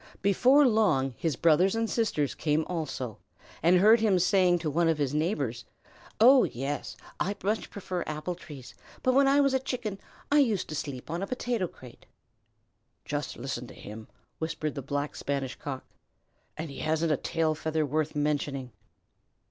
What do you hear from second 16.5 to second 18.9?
"And he hasn't a tail feather worth mentioning!"